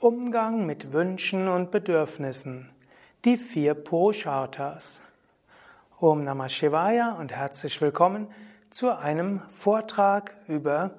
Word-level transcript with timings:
Umgang 0.00 0.64
mit 0.64 0.94
Wünschen 0.94 1.46
und 1.46 1.70
Bedürfnissen. 1.70 2.70
Die 3.26 3.36
vier 3.36 3.74
Purusharthas. 3.74 5.02
Om 6.00 6.24
Namah 6.24 6.48
Shivaya 6.48 7.18
und 7.20 7.36
herzlich 7.36 7.78
willkommen 7.82 8.28
zu 8.70 8.96
einem 8.96 9.42
Vortrag 9.50 10.36
über 10.48 10.92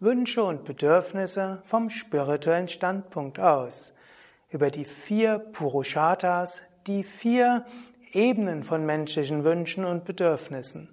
Wünsche 0.00 0.42
und 0.42 0.64
Bedürfnisse 0.64 1.60
vom 1.66 1.90
spirituellen 1.90 2.68
Standpunkt 2.68 3.38
aus. 3.38 3.92
Über 4.48 4.70
die 4.70 4.86
vier 4.86 5.40
Purusharthas, 5.40 6.62
die 6.86 7.04
vier 7.04 7.66
Ebenen 8.12 8.64
von 8.64 8.86
menschlichen 8.86 9.44
Wünschen 9.44 9.84
und 9.84 10.06
Bedürfnissen. 10.06 10.88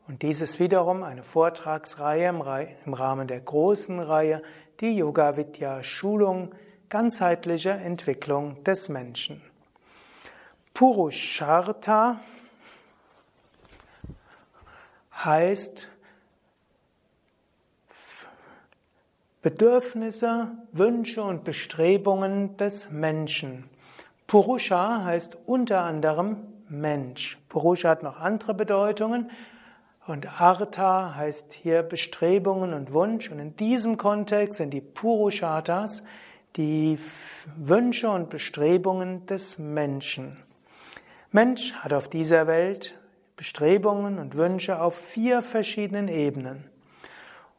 Und 0.08 0.22
dies 0.22 0.42
ist 0.42 0.60
wiederum 0.60 1.04
eine 1.04 1.24
Vortragsreihe 1.24 2.30
im 2.86 2.94
Rahmen 2.94 3.28
der 3.28 3.42
großen 3.42 4.00
Reihe, 4.00 4.44
die 4.80 4.98
Yoga 4.98 5.38
Vidya 5.38 5.82
Schulung, 5.82 6.54
ganzheitliche 6.88 7.72
Entwicklung 7.72 8.64
des 8.64 8.90
Menschen. 8.90 9.42
Purushartha 10.74 12.20
heißt 15.16 15.90
Bedürfnisse, 19.42 20.52
Wünsche 20.72 21.24
und 21.24 21.44
Bestrebungen 21.44 22.56
des 22.58 22.92
Menschen. 22.92 23.70
Purusha 24.28 25.06
heißt 25.06 25.38
unter 25.46 25.84
anderem 25.84 26.38
Mensch. 26.68 27.38
Purusha 27.48 27.90
hat 27.90 28.04
noch 28.04 28.20
andere 28.20 28.54
Bedeutungen 28.54 29.32
und 30.06 30.42
Artha 30.42 31.16
heißt 31.16 31.54
hier 31.54 31.82
Bestrebungen 31.82 32.74
und 32.74 32.92
Wunsch. 32.92 33.32
Und 33.32 33.40
in 33.40 33.56
diesem 33.56 33.98
Kontext 33.98 34.58
sind 34.58 34.72
die 34.72 34.82
Purushatas 34.82 36.04
die 36.58 37.00
Wünsche 37.56 38.10
und 38.10 38.30
Bestrebungen 38.30 39.26
des 39.28 39.60
Menschen. 39.60 40.38
Mensch 41.32 41.74
hat 41.76 41.94
auf 41.94 42.10
dieser 42.10 42.48
Welt 42.48 43.00
Bestrebungen 43.38 44.18
und 44.18 44.36
Wünsche 44.36 44.82
auf 44.82 44.98
vier 44.98 45.42
verschiedenen 45.42 46.10
Ebenen. 46.10 46.70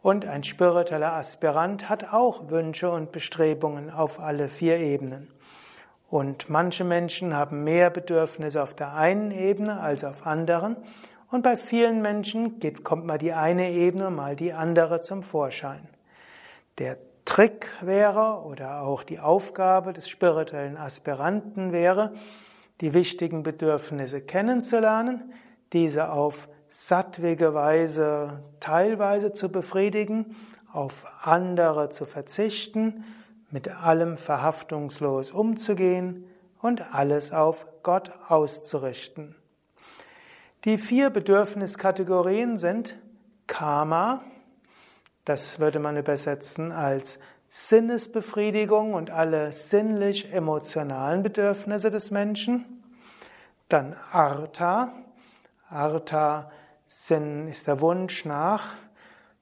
Und 0.02 0.26
ein 0.26 0.44
spiritueller 0.44 1.12
Aspirant 1.12 1.88
hat 1.88 2.12
auch 2.12 2.50
Wünsche 2.50 2.90
und 2.90 3.12
Bestrebungen 3.12 3.90
auf 3.90 4.20
alle 4.20 4.48
vier 4.48 4.78
Ebenen. 4.78 5.28
Und 6.08 6.48
manche 6.48 6.84
Menschen 6.84 7.34
haben 7.34 7.64
mehr 7.64 7.90
Bedürfnisse 7.90 8.62
auf 8.62 8.74
der 8.74 8.94
einen 8.94 9.30
Ebene 9.30 9.80
als 9.80 10.04
auf 10.04 10.26
anderen. 10.26 10.76
Und 11.30 11.42
bei 11.42 11.58
vielen 11.58 12.00
Menschen 12.00 12.58
geht, 12.60 12.82
kommt 12.82 13.04
mal 13.04 13.18
die 13.18 13.34
eine 13.34 13.70
Ebene, 13.70 14.08
mal 14.08 14.34
die 14.34 14.54
andere 14.54 15.02
zum 15.02 15.22
Vorschein. 15.22 15.86
Der 16.78 16.96
Trick 17.26 17.68
wäre 17.82 18.42
oder 18.46 18.80
auch 18.80 19.02
die 19.02 19.20
Aufgabe 19.20 19.92
des 19.92 20.08
spirituellen 20.08 20.78
Aspiranten 20.78 21.72
wäre, 21.72 22.14
die 22.80 22.94
wichtigen 22.94 23.42
Bedürfnisse 23.42 24.22
kennenzulernen, 24.22 25.34
diese 25.74 26.10
auf 26.10 26.48
sattwige 26.68 27.52
Weise 27.52 28.42
teilweise 28.60 29.34
zu 29.34 29.50
befriedigen, 29.50 30.36
auf 30.72 31.04
andere 31.20 31.90
zu 31.90 32.06
verzichten 32.06 33.04
mit 33.50 33.68
allem 33.68 34.16
verhaftungslos 34.16 35.32
umzugehen 35.32 36.24
und 36.60 36.94
alles 36.94 37.32
auf 37.32 37.66
Gott 37.82 38.12
auszurichten. 38.28 39.34
Die 40.64 40.78
vier 40.78 41.10
Bedürfniskategorien 41.10 42.56
sind 42.56 42.98
Karma, 43.46 44.22
das 45.24 45.58
würde 45.58 45.78
man 45.78 45.96
übersetzen 45.96 46.72
als 46.72 47.18
Sinnesbefriedigung 47.48 48.94
und 48.94 49.10
alle 49.10 49.52
sinnlich-emotionalen 49.52 51.22
Bedürfnisse 51.22 51.90
des 51.90 52.10
Menschen. 52.10 52.82
Dann 53.68 53.96
Artha. 54.10 54.92
Artha 55.70 56.50
ist 56.88 57.66
der 57.66 57.80
Wunsch 57.80 58.24
nach 58.24 58.74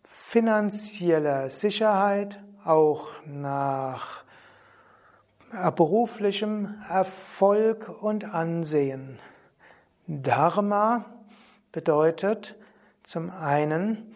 finanzieller 0.05 1.50
Sicherheit, 1.50 2.43
auch 2.66 3.09
nach 3.27 4.25
beruflichem 5.77 6.75
Erfolg 6.88 7.88
und 8.03 8.25
Ansehen. 8.34 9.19
Dharma 10.06 11.04
bedeutet 11.72 12.56
zum 13.03 13.31
einen 13.31 14.15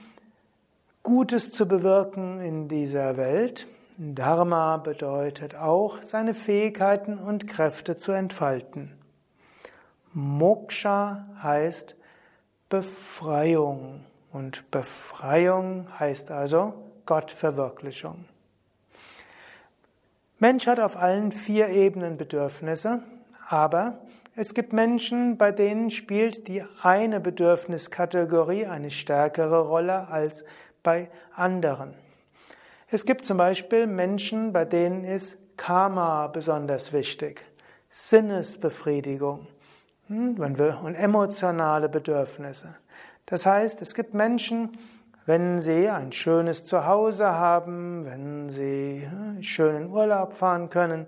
Gutes 1.02 1.50
zu 1.52 1.66
bewirken 1.66 2.40
in 2.40 2.68
dieser 2.68 3.16
Welt. 3.16 3.66
Dharma 3.96 4.76
bedeutet 4.76 5.54
auch, 5.54 6.02
seine 6.02 6.34
Fähigkeiten 6.34 7.18
und 7.18 7.46
Kräfte 7.46 7.96
zu 7.96 8.12
entfalten. 8.12 8.92
Moksha 10.12 11.26
heißt 11.42 11.96
Befreiung 12.68 14.04
und 14.32 14.70
Befreiung 14.70 15.86
heißt 15.98 16.30
also 16.30 16.74
Gottverwirklichung. 17.06 18.24
Mensch 20.42 20.66
hat 20.66 20.80
auf 20.80 20.96
allen 20.96 21.32
vier 21.32 21.68
Ebenen 21.68 22.16
Bedürfnisse, 22.16 23.02
aber 23.46 23.98
es 24.36 24.54
gibt 24.54 24.72
Menschen, 24.72 25.36
bei 25.36 25.52
denen 25.52 25.90
spielt 25.90 26.48
die 26.48 26.64
eine 26.82 27.20
Bedürfniskategorie 27.20 28.64
eine 28.64 28.90
stärkere 28.90 29.60
Rolle 29.60 30.08
als 30.08 30.46
bei 30.82 31.10
anderen. 31.34 31.92
Es 32.88 33.04
gibt 33.04 33.26
zum 33.26 33.36
Beispiel 33.36 33.86
Menschen, 33.86 34.54
bei 34.54 34.64
denen 34.64 35.04
ist 35.04 35.36
Karma 35.58 36.26
besonders 36.28 36.94
wichtig, 36.94 37.44
Sinnesbefriedigung 37.90 39.46
hm, 40.06 40.38
und 40.38 40.94
emotionale 40.94 41.90
Bedürfnisse. 41.90 42.76
Das 43.26 43.44
heißt, 43.44 43.82
es 43.82 43.94
gibt 43.94 44.14
Menschen, 44.14 44.70
wenn 45.30 45.60
Sie 45.60 45.88
ein 45.88 46.10
schönes 46.10 46.64
Zuhause 46.64 47.24
haben, 47.24 48.04
wenn 48.04 48.50
Sie 48.50 49.08
schönen 49.42 49.88
Urlaub 49.88 50.32
fahren 50.32 50.70
können, 50.70 51.06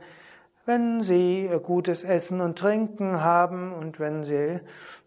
wenn 0.65 1.03
Sie 1.03 1.51
gutes 1.65 2.05
Essen 2.05 2.41
und 2.41 2.57
Trinken 2.57 3.21
haben 3.21 3.73
und 3.73 3.99
wenn 3.99 4.23
Sie 4.23 4.61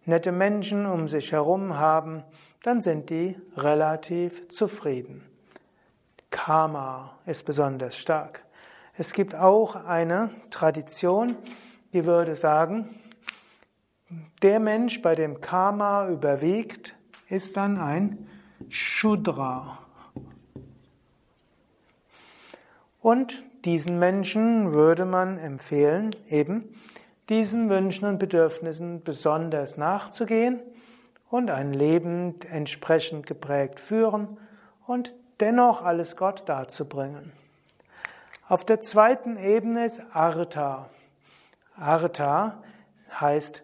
nette 0.04 0.34
Menschen 0.34 0.86
um 0.86 1.08
sich 1.08 1.32
herum 1.32 1.78
haben, 1.78 2.24
dann 2.64 2.82
sind 2.82 3.10
die 3.10 3.38
relativ 3.56 4.50
zufrieden. 4.50 5.24
Karma 6.30 7.18
ist 7.26 7.46
besonders 7.46 7.96
stark. 7.96 8.44
Es 8.98 9.14
gibt 9.14 9.34
auch 9.34 9.78
eine 9.78 10.32
Tradition, 10.50 11.38
die 11.94 12.06
würde 12.06 12.36
sagen, 12.36 12.90
der 14.42 14.60
Mensch, 14.60 15.02
bei 15.02 15.16
dem 15.16 15.40
Karma 15.40 16.10
überwiegt, 16.10 16.98
ist 17.30 17.56
dann 17.56 17.78
ein 17.78 18.28
Shudra. 18.70 19.80
Und 23.02 23.44
diesen 23.66 24.00
Menschen 24.00 24.72
würde 24.72 25.06
man 25.06 25.38
empfehlen, 25.38 26.12
eben 26.28 26.76
diesen 27.30 27.70
Wünschen 27.70 28.06
und 28.06 28.20
Bedürfnissen 28.20 29.04
besonders 29.04 29.78
nachzugehen 29.78 30.60
und 31.30 31.50
ein 31.50 31.74
Leben 31.74 32.40
entsprechend 32.50 33.26
geprägt 33.26 33.80
führen 33.80 34.38
und 34.86 35.16
dennoch 35.40 35.82
alles 35.82 36.16
Gott 36.16 36.48
darzubringen. 36.48 37.32
Auf 38.48 38.64
der 38.64 38.80
zweiten 38.82 39.38
Ebene 39.38 39.86
ist 39.86 40.02
Artha. 40.14 40.90
Artha 41.76 42.62
heißt 43.20 43.64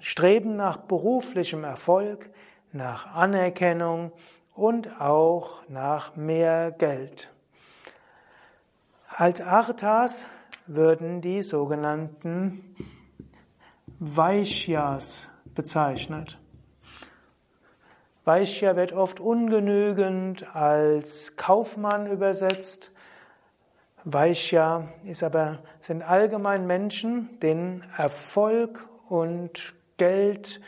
Streben 0.00 0.56
nach 0.56 0.78
beruflichem 0.78 1.64
Erfolg, 1.64 2.30
nach 2.74 3.14
Anerkennung 3.14 4.12
und 4.54 5.00
auch 5.00 5.68
nach 5.68 6.16
mehr 6.16 6.72
Geld. 6.72 7.32
Als 9.08 9.40
Arthas 9.40 10.26
würden 10.66 11.20
die 11.20 11.42
sogenannten 11.42 12.74
Vaishyas 13.98 15.28
bezeichnet. 15.54 16.38
Vaishya 18.24 18.74
wird 18.74 18.92
oft 18.92 19.20
ungenügend 19.20 20.56
als 20.56 21.36
Kaufmann 21.36 22.10
übersetzt. 22.10 22.90
Vaishya 24.04 24.88
ist 25.04 25.22
aber, 25.22 25.58
sind 25.80 26.02
allgemein 26.02 26.66
Menschen, 26.66 27.38
denen 27.40 27.84
Erfolg 27.96 28.88
und 29.08 29.74
Geld 29.98 30.60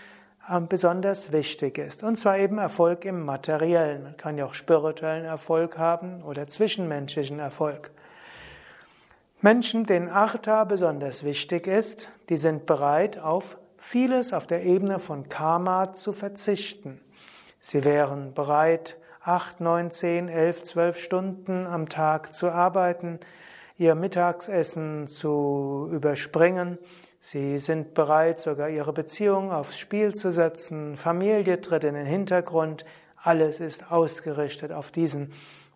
besonders 0.68 1.32
wichtig 1.32 1.78
ist. 1.78 2.02
Und 2.02 2.16
zwar 2.16 2.38
eben 2.38 2.58
Erfolg 2.58 3.04
im 3.04 3.24
Materiellen. 3.24 4.02
Man 4.02 4.16
kann 4.16 4.38
ja 4.38 4.46
auch 4.46 4.54
spirituellen 4.54 5.24
Erfolg 5.24 5.78
haben 5.78 6.22
oder 6.22 6.46
zwischenmenschlichen 6.46 7.38
Erfolg. 7.38 7.90
Menschen, 9.40 9.84
denen 9.84 10.08
Artha 10.08 10.64
besonders 10.64 11.22
wichtig 11.22 11.66
ist, 11.66 12.08
die 12.28 12.36
sind 12.36 12.66
bereit, 12.66 13.18
auf 13.18 13.58
vieles 13.76 14.32
auf 14.32 14.46
der 14.46 14.64
Ebene 14.64 14.98
von 14.98 15.28
Karma 15.28 15.92
zu 15.92 16.12
verzichten. 16.12 17.00
Sie 17.60 17.84
wären 17.84 18.32
bereit, 18.32 18.96
acht, 19.22 19.60
neun, 19.60 19.90
zehn, 19.90 20.28
elf, 20.28 20.62
zwölf 20.62 20.98
Stunden 20.98 21.66
am 21.66 21.88
Tag 21.88 22.32
zu 22.32 22.50
arbeiten, 22.50 23.20
ihr 23.76 23.94
Mittagsessen 23.94 25.06
zu 25.06 25.88
überspringen. 25.92 26.78
Sie 27.20 27.58
sind 27.58 27.94
bereit, 27.94 28.40
sogar 28.40 28.68
ihre 28.68 28.92
Beziehung 28.92 29.52
aufs 29.52 29.78
Spiel 29.78 30.14
zu 30.14 30.30
setzen. 30.30 30.96
Familie 30.96 31.60
tritt 31.60 31.84
in 31.84 31.94
den 31.94 32.06
Hintergrund. 32.06 32.84
Alles 33.22 33.60
ist 33.60 33.90
ausgerichtet 33.90 34.72
auf 34.72 34.90
diesen 34.90 35.32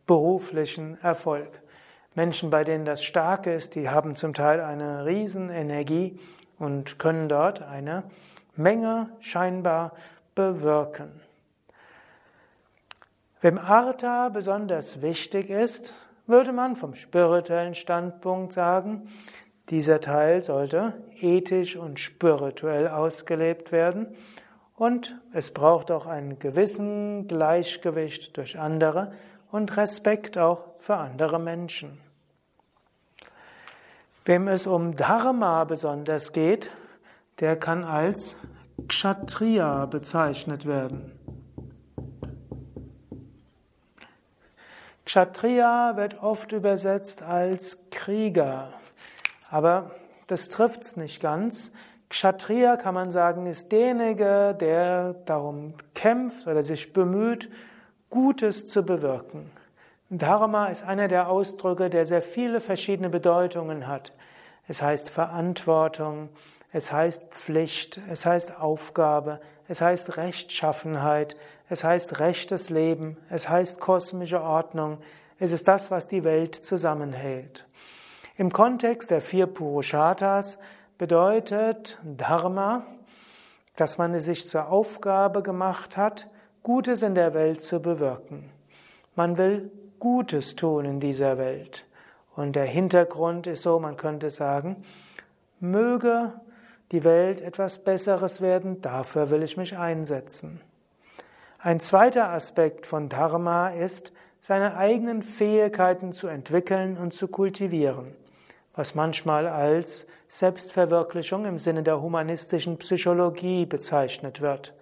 beruflichen 0.07 0.99
Erfolg. 1.03 1.61
Menschen, 2.15 2.51
bei 2.51 2.65
denen 2.65 2.85
das 2.85 3.05
stark 3.05 3.47
ist, 3.47 3.75
die 3.75 3.89
haben 3.89 4.17
zum 4.17 4.35
Teil 4.35 4.61
eine 4.61 5.07
Riesenenergie 5.07 6.19
und 6.59 6.99
können 6.99 7.29
dort 7.29 7.63
eine 7.63 8.05
Menge 8.57 9.11
scheinbar 9.21 9.93
bewirken. 10.35 11.21
Wem 13.41 13.59
Artha 13.59 14.29
besonders 14.29 15.01
wichtig 15.01 15.49
ist, 15.49 15.95
würde 16.27 16.53
man 16.53 16.77
vom 16.77 16.95
spirituellen 16.95 17.75
Standpunkt 17.75 18.53
sagen, 18.53 19.09
dieser 19.71 20.01
Teil 20.01 20.43
sollte 20.43 20.95
ethisch 21.21 21.77
und 21.77 21.99
spirituell 22.01 22.89
ausgelebt 22.89 23.73
werden 23.73 24.09
und 24.75 25.17
es 25.33 25.53
braucht 25.53 25.91
auch 25.91 26.07
einen 26.07 26.39
gewissen 26.39 27.29
Gleichgewicht 27.29 28.37
durch 28.37 28.59
andere 28.59 29.13
und 29.53 29.77
Respekt 29.77 30.39
auch 30.39 30.65
für 30.79 30.97
andere 30.97 31.39
Menschen. 31.39 32.01
Wem 34.25 34.49
es 34.49 34.67
um 34.67 34.97
Dharma 34.97 35.65
besonders 35.65 36.33
geht, 36.33 36.71
der 37.41 37.57
kann 37.57 37.85
als 37.85 38.37
Kshatriya 38.89 39.87
bezeichnet 39.87 40.67
werden. 40.67 41.13
Kshatriya 45.05 45.97
wird 45.97 46.23
oft 46.23 46.53
übersetzt 46.53 47.23
als 47.23 47.79
Krieger, 47.91 48.73
aber 49.51 49.91
das 50.27 50.49
trifft 50.49 50.83
es 50.83 50.97
nicht 50.97 51.21
ganz. 51.21 51.73
Kshatriya 52.09 52.77
kann 52.77 52.95
man 52.95 53.11
sagen, 53.11 53.47
ist 53.47 53.71
derjenige, 53.71 54.57
der 54.59 55.15
darum 55.27 55.75
kämpft 55.95 56.47
oder 56.47 56.63
sich 56.63 56.93
bemüht, 56.93 57.51
Gutes 58.09 58.67
zu 58.67 58.83
bewirken. 58.83 59.51
Dharma 60.09 60.67
ist 60.67 60.83
einer 60.83 61.07
der 61.07 61.29
Ausdrücke, 61.29 61.89
der 61.89 62.05
sehr 62.05 62.23
viele 62.23 62.61
verschiedene 62.61 63.11
Bedeutungen 63.11 63.87
hat. 63.87 64.13
Es 64.67 64.83
heißt 64.83 65.09
Verantwortung, 65.09 66.31
es 66.73 66.91
heißt 66.91 67.23
Pflicht, 67.31 68.01
es 68.09 68.27
heißt 68.27 68.59
Aufgabe, 68.61 69.41
es 69.69 69.81
heißt 69.81 70.17
Rechtschaffenheit, 70.17 71.37
es 71.69 71.85
heißt 71.85 72.19
rechtes 72.19 72.71
Leben, 72.71 73.17
es 73.29 73.49
heißt 73.49 73.79
kosmische 73.79 74.43
Ordnung, 74.43 74.99
es 75.39 75.53
ist 75.53 75.69
das, 75.69 75.93
was 75.93 76.09
die 76.09 76.25
Welt 76.25 76.57
zusammenhält. 76.57 77.67
Im 78.41 78.55
Kontext 78.55 79.11
der 79.11 79.21
vier 79.21 79.47
Purusharthas 79.47 80.59
bedeutet 80.97 81.99
Dharma, 82.03 82.87
dass 83.77 83.99
man 83.99 84.15
es 84.15 84.25
sich 84.25 84.49
zur 84.49 84.69
Aufgabe 84.69 85.43
gemacht 85.43 85.99
hat, 85.99 86.27
Gutes 86.63 87.03
in 87.03 87.15
der 87.15 87.35
Welt 87.35 87.61
zu 87.61 87.83
bewirken. 87.83 88.51
Man 89.15 89.37
will 89.37 89.71
Gutes 89.99 90.57
tun 90.57 90.87
in 90.87 91.01
dieser 91.01 91.37
Welt. 91.37 91.87
Und 92.35 92.57
der 92.57 92.65
Hintergrund 92.65 93.47
ist 93.47 93.61
so, 93.61 93.79
man 93.79 93.99
könnte 93.99 94.31
sagen, 94.31 94.85
möge 95.59 96.33
die 96.93 97.05
Welt 97.05 97.43
etwas 97.43 97.81
Besseres 97.81 98.41
werden, 98.41 98.81
dafür 98.81 99.29
will 99.31 99.43
ich 99.43 99.59
mich 99.59 99.77
einsetzen. 99.77 100.63
Ein 101.59 101.79
zweiter 101.79 102.31
Aspekt 102.31 102.87
von 102.87 103.11
Dharma 103.11 103.69
ist, 103.69 104.15
seine 104.41 104.79
eigenen 104.79 105.23
Fähigkeiten 105.23 106.15
zu 106.15 106.27
entwickeln 106.27 106.97
und 106.97 107.13
zu 107.13 107.29
kultivieren, 107.29 108.17
was 108.81 108.95
manchmal 108.95 109.47
als 109.47 110.07
Selbstverwirklichung 110.29 111.45
im 111.45 111.59
Sinne 111.59 111.83
der 111.83 112.01
humanistischen 112.01 112.79
Psychologie 112.79 113.67
bezeichnet 113.67 114.41
wird. 114.41 114.75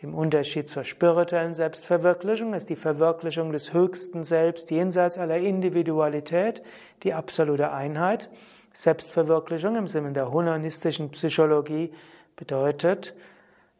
Im 0.00 0.14
Unterschied 0.14 0.70
zur 0.70 0.84
spirituellen 0.84 1.52
Selbstverwirklichung 1.52 2.54
ist 2.54 2.70
die 2.70 2.76
Verwirklichung 2.76 3.52
des 3.52 3.74
höchsten 3.74 4.24
Selbst 4.24 4.70
jenseits 4.70 5.18
aller 5.18 5.36
Individualität 5.36 6.62
die 7.02 7.12
absolute 7.12 7.72
Einheit. 7.72 8.30
Selbstverwirklichung 8.72 9.76
im 9.76 9.86
Sinne 9.86 10.12
der 10.12 10.32
humanistischen 10.32 11.10
Psychologie 11.10 11.92
bedeutet, 12.36 13.14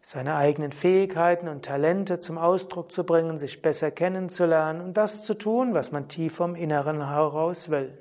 seine 0.02 0.36
eigenen 0.36 0.72
Fähigkeiten 0.72 1.48
und 1.48 1.64
Talente 1.64 2.18
zum 2.18 2.36
Ausdruck 2.36 2.92
zu 2.92 3.04
bringen, 3.04 3.38
sich 3.38 3.62
besser 3.62 3.90
kennenzulernen 3.90 4.82
und 4.82 4.98
das 4.98 5.24
zu 5.24 5.32
tun, 5.32 5.72
was 5.72 5.92
man 5.92 6.08
tief 6.08 6.34
vom 6.34 6.56
Inneren 6.56 7.08
heraus 7.08 7.70
will. 7.70 7.96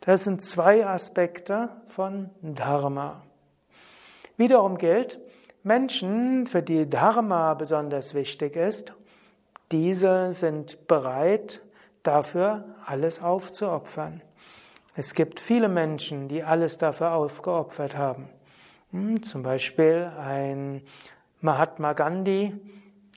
Das 0.00 0.24
sind 0.24 0.42
zwei 0.42 0.86
Aspekte 0.86 1.68
von 1.88 2.30
Dharma. 2.40 3.22
Wiederum 4.38 4.78
gilt, 4.78 5.20
Menschen, 5.62 6.46
für 6.46 6.62
die 6.62 6.88
Dharma 6.88 7.52
besonders 7.52 8.14
wichtig 8.14 8.56
ist, 8.56 8.94
diese 9.70 10.32
sind 10.32 10.86
bereit, 10.88 11.60
dafür 12.02 12.64
alles 12.86 13.20
aufzuopfern. 13.20 14.22
Es 14.96 15.12
gibt 15.12 15.38
viele 15.38 15.68
Menschen, 15.68 16.28
die 16.28 16.42
alles 16.42 16.78
dafür 16.78 17.12
aufgeopfert 17.12 17.94
haben. 17.94 18.30
Hm, 18.92 19.22
zum 19.22 19.42
Beispiel 19.42 20.10
ein 20.18 20.82
Mahatma 21.42 21.92
Gandhi, 21.92 22.54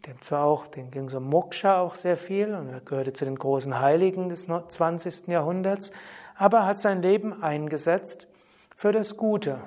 dem 0.06 0.22
zwar 0.22 0.44
auch, 0.44 0.68
dem 0.68 0.92
ging 0.92 1.08
so 1.08 1.22
Moksha 1.22 1.80
auch 1.80 1.96
sehr 1.96 2.18
viel 2.18 2.54
und 2.54 2.70
er 2.70 2.82
gehörte 2.82 3.14
zu 3.14 3.24
den 3.24 3.38
großen 3.38 3.80
Heiligen 3.80 4.28
des 4.28 4.48
20. 4.48 5.30
Jahrhunderts, 5.30 5.92
aber 6.36 6.66
hat 6.66 6.80
sein 6.80 7.02
Leben 7.02 7.44
eingesetzt 7.44 8.28
für 8.76 8.92
das 8.92 9.18
Gute, 9.18 9.60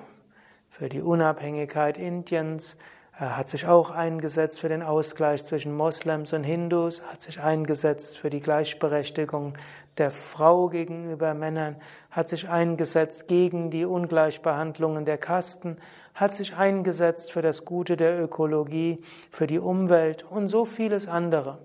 für 0.69 0.89
die 0.89 1.01
Unabhängigkeit 1.01 1.97
Indiens. 1.97 2.77
Er 3.19 3.37
hat 3.37 3.49
sich 3.49 3.67
auch 3.67 3.91
eingesetzt 3.91 4.61
für 4.61 4.69
den 4.69 4.83
Ausgleich 4.83 5.45
zwischen 5.45 5.75
Moslems 5.75 6.33
und 6.33 6.45
Hindus, 6.45 7.03
hat 7.05 7.23
sich 7.23 7.41
eingesetzt 7.41 8.19
für 8.19 8.29
die 8.29 8.41
Gleichberechtigung 8.41 9.55
der 9.97 10.11
Frau 10.11 10.69
gegenüber 10.69 11.33
Männern, 11.33 11.77
hat 12.11 12.29
sich 12.29 12.49
eingesetzt 12.49 13.29
gegen 13.29 13.71
die 13.71 13.87
Ungleichbehandlungen 13.87 15.07
der 15.07 15.17
Kasten, 15.17 15.79
hat 16.15 16.35
sich 16.35 16.57
eingesetzt 16.57 17.33
für 17.33 17.43
das 17.43 17.65
Gute 17.65 17.97
der 17.97 18.21
Ökologie, 18.23 19.03
für 19.31 19.47
die 19.47 19.59
Umwelt 19.59 20.25
und 20.25 20.49
so 20.49 20.65
vieles 20.65 21.09
andere. 21.09 21.59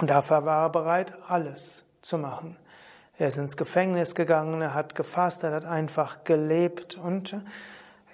Und 0.00 0.10
dafür 0.10 0.44
war 0.44 0.66
er 0.66 0.70
bereit, 0.70 1.18
alles 1.28 1.84
zu 2.02 2.18
machen. 2.18 2.56
Er 3.20 3.28
ist 3.28 3.36
ins 3.36 3.58
Gefängnis 3.58 4.14
gegangen, 4.14 4.62
er 4.62 4.72
hat 4.72 4.94
gefasst, 4.94 5.44
er 5.44 5.52
hat 5.52 5.66
einfach 5.66 6.24
gelebt 6.24 6.96
und 6.96 7.36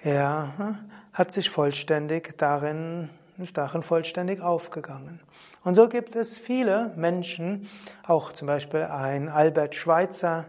er 0.03 0.53
hm, 0.57 0.77
hat 1.13 1.31
sich 1.31 1.49
vollständig 1.49 2.37
darin, 2.37 3.09
darin 3.53 3.83
vollständig 3.83 4.41
aufgegangen. 4.41 5.21
Und 5.63 5.75
so 5.75 5.87
gibt 5.87 6.17
es 6.17 6.35
viele 6.35 6.91
Menschen, 6.97 7.69
auch 8.05 8.33
zum 8.33 8.47
Beispiel 8.47 8.81
ein 8.81 9.29
Albert 9.29 9.75
Schweitzer, 9.75 10.47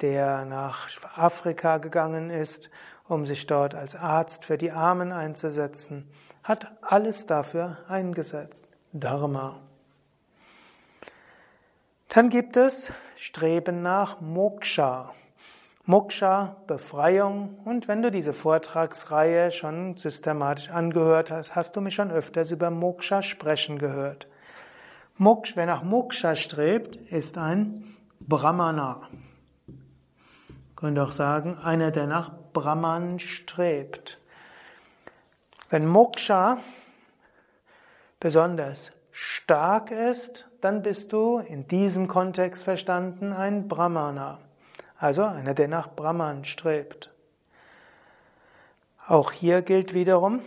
der 0.00 0.44
nach 0.44 0.88
Afrika 1.16 1.78
gegangen 1.78 2.30
ist, 2.30 2.70
um 3.08 3.26
sich 3.26 3.44
dort 3.48 3.74
als 3.74 3.96
Arzt 3.96 4.44
für 4.44 4.56
die 4.56 4.70
Armen 4.70 5.10
einzusetzen, 5.10 6.08
hat 6.44 6.70
alles 6.80 7.26
dafür 7.26 7.78
eingesetzt. 7.88 8.68
Dharma. 8.92 9.58
Dann 12.08 12.30
gibt 12.30 12.56
es 12.56 12.92
Streben 13.16 13.80
nach 13.82 14.20
Moksha. 14.20 15.14
Moksha, 15.86 16.56
Befreiung. 16.66 17.58
Und 17.64 17.88
wenn 17.88 18.02
du 18.02 18.10
diese 18.10 18.34
Vortragsreihe 18.34 19.50
schon 19.50 19.96
systematisch 19.96 20.68
angehört 20.68 21.30
hast, 21.30 21.56
hast 21.56 21.76
du 21.76 21.80
mich 21.80 21.94
schon 21.94 22.10
öfters 22.10 22.50
über 22.50 22.70
Moksha 22.70 23.22
sprechen 23.22 23.78
gehört. 23.78 24.28
Moksha, 25.16 25.56
wer 25.56 25.64
nach 25.66 25.82
Moksha 25.82 26.36
strebt, 26.36 26.96
ist 27.10 27.38
ein 27.38 27.96
Brahmana. 28.20 29.08
Könnte 30.76 31.02
auch 31.02 31.12
sagen, 31.12 31.56
einer, 31.56 31.90
der 31.90 32.06
nach 32.06 32.32
Brahman 32.52 33.18
strebt. 33.18 34.20
Wenn 35.70 35.86
Moksha 35.86 36.58
besonders 38.20 38.92
stark 39.16 39.90
ist, 39.90 40.46
dann 40.60 40.82
bist 40.82 41.10
du 41.10 41.38
in 41.38 41.66
diesem 41.66 42.06
Kontext 42.06 42.64
verstanden 42.64 43.32
ein 43.32 43.66
Brahmana. 43.66 44.40
Also 44.98 45.24
einer, 45.24 45.54
der 45.54 45.68
nach 45.68 45.88
Brahman 45.88 46.44
strebt. 46.44 47.10
Auch 49.06 49.32
hier 49.32 49.62
gilt 49.62 49.94
wiederum, 49.94 50.40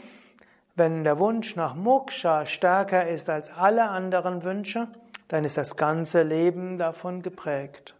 wenn 0.75 1.03
der 1.03 1.17
Wunsch 1.17 1.55
nach 1.55 1.73
Moksha 1.73 2.45
stärker 2.45 3.07
ist 3.07 3.27
als 3.27 3.51
alle 3.51 3.89
anderen 3.89 4.43
Wünsche, 4.43 4.87
dann 5.29 5.45
ist 5.45 5.57
das 5.57 5.75
ganze 5.75 6.21
Leben 6.21 6.77
davon 6.77 7.23
geprägt. 7.23 7.95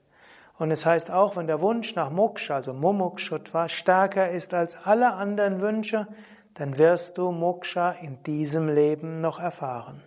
Und 0.59 0.69
es 0.69 0.85
heißt 0.85 1.09
auch, 1.09 1.35
wenn 1.35 1.47
der 1.47 1.61
Wunsch 1.61 1.95
nach 1.95 2.11
Moksha, 2.11 2.55
also 2.55 2.73
Mumukshutva, 2.73 3.69
stärker 3.69 4.29
ist 4.29 4.53
als 4.53 4.85
alle 4.85 5.13
anderen 5.13 5.61
Wünsche, 5.61 6.07
dann 6.53 6.77
wirst 6.77 7.17
du 7.17 7.31
Moksha 7.31 7.91
in 7.91 8.21
diesem 8.23 8.67
Leben 8.67 9.19
noch 9.19 9.39
erfahren. 9.39 10.03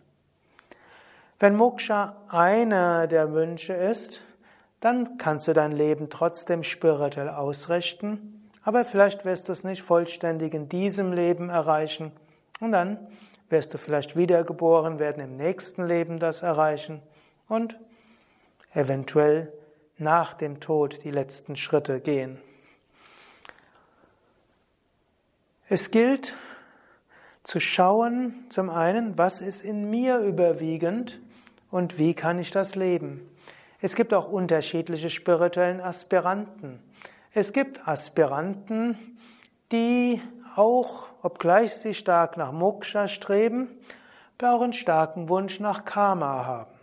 Wenn 1.43 1.57
Moksha 1.57 2.15
einer 2.29 3.09
der 3.09 3.33
Wünsche 3.33 3.73
ist, 3.73 4.21
dann 4.79 5.19
kannst 5.19 5.49
du 5.49 5.53
dein 5.53 5.73
Leben 5.73 6.09
trotzdem 6.09 6.63
spirituell 6.63 7.29
ausrichten, 7.29 8.49
aber 8.63 8.85
vielleicht 8.85 9.25
wirst 9.25 9.49
du 9.49 9.53
es 9.53 9.65
nicht 9.65 9.83
vollständig 9.83 10.55
in 10.55 10.69
diesem 10.69 11.13
Leben 11.13 11.51
erreichen. 11.51 12.13
Und 12.61 12.71
dann 12.71 13.09
wirst 13.49 13.75
du 13.75 13.79
vielleicht 13.79 14.15
wiedergeboren 14.15 15.01
werden, 15.01 15.21
im 15.21 15.37
nächsten 15.37 15.85
Leben 15.85 16.21
das 16.21 16.43
erreichen 16.43 17.03
und 17.49 17.77
eventuell 18.73 19.53
nach 19.99 20.35
dem 20.35 20.61
Tod 20.61 21.03
die 21.03 21.11
letzten 21.11 21.57
Schritte 21.57 21.99
gehen. 21.99 22.39
Es 25.69 25.91
gilt 25.91 26.37
zu 27.43 27.59
schauen, 27.59 28.45
zum 28.49 28.71
einen, 28.71 29.19
was 29.19 29.41
ist 29.41 29.65
in 29.65 29.91
mir 29.91 30.19
überwiegend 30.19 31.21
und 31.73 31.99
wie 31.99 32.15
kann 32.15 32.39
ich 32.39 32.53
das 32.53 32.77
leben. 32.77 33.29
Es 33.81 33.97
gibt 33.97 34.15
auch 34.15 34.31
unterschiedliche 34.31 35.11
spirituellen 35.11 35.81
Aspiranten. 35.81 36.79
Es 37.33 37.53
gibt 37.53 37.89
Aspiranten, 37.89 38.97
die 39.73 40.23
auch, 40.55 41.07
obgleich 41.23 41.75
sie 41.75 41.95
stark 41.95 42.37
nach 42.37 42.53
Moksha 42.53 43.09
streben, 43.09 43.69
auch 44.41 44.61
einen 44.61 44.73
starken 44.73 45.29
Wunsch 45.29 45.61
nach 45.61 45.85
Karma 45.85 46.45
haben. 46.45 46.75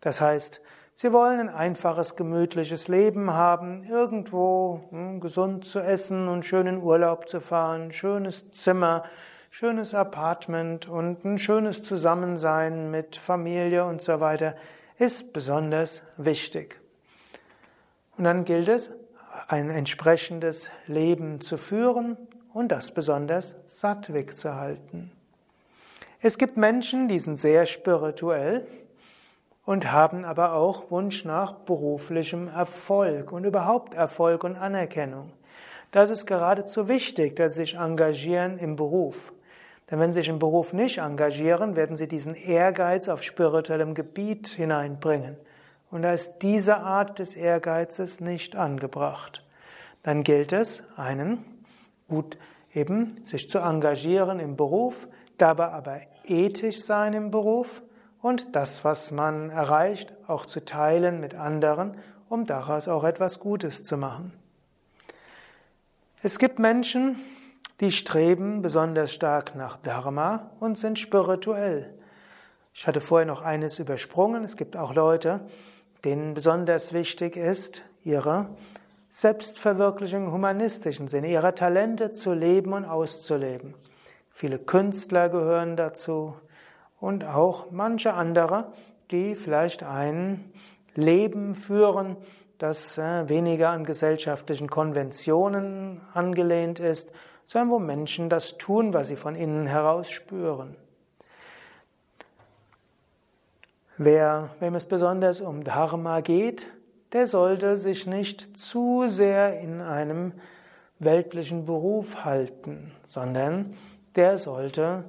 Das 0.00 0.20
heißt, 0.20 0.62
Sie 0.94 1.12
wollen 1.12 1.40
ein 1.40 1.48
einfaches, 1.48 2.16
gemütliches 2.16 2.86
Leben 2.86 3.32
haben, 3.32 3.82
irgendwo 3.84 4.84
hm, 4.90 5.20
gesund 5.20 5.64
zu 5.64 5.80
essen 5.80 6.28
und 6.28 6.44
schönen 6.44 6.82
Urlaub 6.82 7.28
zu 7.28 7.40
fahren, 7.40 7.92
schönes 7.92 8.52
Zimmer, 8.52 9.02
schönes 9.54 9.92
Apartment 9.92 10.88
und 10.88 11.26
ein 11.26 11.36
schönes 11.36 11.82
Zusammensein 11.82 12.90
mit 12.90 13.16
Familie 13.16 13.84
und 13.84 14.00
so 14.00 14.18
weiter 14.18 14.56
ist 14.98 15.34
besonders 15.34 16.02
wichtig. 16.16 16.80
Und 18.16 18.24
dann 18.24 18.46
gilt 18.46 18.68
es, 18.68 18.90
ein 19.48 19.68
entsprechendes 19.68 20.70
Leben 20.86 21.42
zu 21.42 21.58
führen 21.58 22.16
und 22.54 22.72
das 22.72 22.92
besonders 22.92 23.54
sattwig 23.66 24.38
zu 24.38 24.54
halten. 24.54 25.12
Es 26.22 26.38
gibt 26.38 26.56
Menschen, 26.56 27.08
die 27.08 27.18
sind 27.18 27.36
sehr 27.36 27.66
spirituell, 27.66 28.66
und 29.64 29.92
haben 29.92 30.24
aber 30.24 30.54
auch 30.54 30.90
Wunsch 30.90 31.24
nach 31.24 31.52
beruflichem 31.52 32.48
Erfolg 32.48 33.30
und 33.30 33.44
überhaupt 33.44 33.94
Erfolg 33.94 34.42
und 34.42 34.56
Anerkennung. 34.56 35.30
Das 35.92 36.10
ist 36.10 36.26
geradezu 36.26 36.88
wichtig, 36.88 37.36
dass 37.36 37.54
sie 37.54 37.60
sich 37.60 37.74
engagieren 37.76 38.58
im 38.58 38.74
Beruf. 38.74 39.32
Denn 39.92 40.00
wenn 40.00 40.14
sie 40.14 40.20
sich 40.20 40.30
im 40.30 40.38
Beruf 40.38 40.72
nicht 40.72 40.98
engagieren, 40.98 41.76
werden 41.76 41.96
sie 41.96 42.08
diesen 42.08 42.34
Ehrgeiz 42.34 43.10
auf 43.10 43.22
spirituellem 43.22 43.92
Gebiet 43.92 44.48
hineinbringen. 44.48 45.36
Und 45.90 46.00
da 46.00 46.14
ist 46.14 46.38
diese 46.40 46.78
Art 46.78 47.18
des 47.18 47.36
Ehrgeizes 47.36 48.18
nicht 48.18 48.56
angebracht. 48.56 49.44
Dann 50.02 50.22
gilt 50.22 50.54
es, 50.54 50.82
einen 50.96 51.44
gut 52.08 52.38
eben 52.72 53.20
sich 53.26 53.50
zu 53.50 53.58
engagieren 53.58 54.40
im 54.40 54.56
Beruf, 54.56 55.08
dabei 55.36 55.68
aber 55.68 56.00
ethisch 56.24 56.80
sein 56.82 57.12
im 57.12 57.30
Beruf 57.30 57.82
und 58.22 58.56
das, 58.56 58.86
was 58.86 59.10
man 59.10 59.50
erreicht, 59.50 60.14
auch 60.26 60.46
zu 60.46 60.64
teilen 60.64 61.20
mit 61.20 61.34
anderen, 61.34 61.98
um 62.30 62.46
daraus 62.46 62.88
auch 62.88 63.04
etwas 63.04 63.40
Gutes 63.40 63.82
zu 63.82 63.98
machen. 63.98 64.32
Es 66.22 66.38
gibt 66.38 66.58
Menschen, 66.58 67.18
die 67.80 67.92
streben 67.92 68.62
besonders 68.62 69.12
stark 69.12 69.54
nach 69.54 69.76
Dharma 69.76 70.50
und 70.60 70.78
sind 70.78 70.98
spirituell. 70.98 71.94
Ich 72.74 72.86
hatte 72.86 73.00
vorher 73.00 73.26
noch 73.26 73.42
eines 73.42 73.78
übersprungen. 73.78 74.44
Es 74.44 74.56
gibt 74.56 74.76
auch 74.76 74.94
Leute, 74.94 75.40
denen 76.04 76.34
besonders 76.34 76.92
wichtig 76.92 77.36
ist, 77.36 77.84
ihre 78.04 78.50
Selbstverwirklichung 79.10 80.26
im 80.26 80.32
humanistischen 80.32 81.08
Sinne, 81.08 81.30
ihre 81.30 81.54
Talente 81.54 82.12
zu 82.12 82.32
leben 82.32 82.72
und 82.72 82.84
auszuleben. 82.84 83.74
Viele 84.30 84.58
Künstler 84.58 85.28
gehören 85.28 85.76
dazu, 85.76 86.34
und 87.02 87.24
auch 87.24 87.72
manche 87.72 88.14
andere, 88.14 88.72
die 89.10 89.34
vielleicht 89.34 89.82
ein 89.82 90.52
Leben 90.94 91.56
führen, 91.56 92.16
das 92.58 92.96
äh, 92.96 93.28
weniger 93.28 93.70
an 93.70 93.84
gesellschaftlichen 93.84 94.70
Konventionen 94.70 96.00
angelehnt 96.14 96.78
ist, 96.78 97.10
sondern 97.46 97.70
wo 97.70 97.78
Menschen 97.78 98.28
das 98.28 98.58
tun, 98.58 98.94
was 98.94 99.08
sie 99.08 99.16
von 99.16 99.34
innen 99.34 99.66
heraus 99.66 100.10
spüren. 100.10 100.76
Wer, 103.98 104.50
wem 104.60 104.74
es 104.74 104.86
besonders 104.86 105.40
um 105.40 105.64
Dharma 105.64 106.20
geht, 106.20 106.66
der 107.12 107.26
sollte 107.26 107.76
sich 107.76 108.06
nicht 108.06 108.58
zu 108.58 109.04
sehr 109.06 109.60
in 109.60 109.80
einem 109.80 110.32
weltlichen 110.98 111.66
Beruf 111.66 112.24
halten, 112.24 112.92
sondern 113.06 113.74
der 114.16 114.38
sollte 114.38 115.04